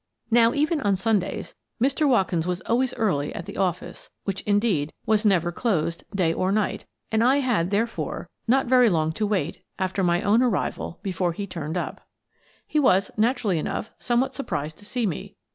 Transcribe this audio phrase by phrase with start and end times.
[0.31, 2.07] Now, even on Sundays, Mr.
[2.09, 6.87] Watkins was always early at the office,— which, indeed, was never closed, day or night,—
[7.11, 9.65] and I had, therefore, not »3 84 Miss Frances Baird, Detective very long to wait,
[9.77, 12.07] after my own arrival, before he turned up.
[12.65, 15.35] He was, naturally enough, somewhat surprised to see me.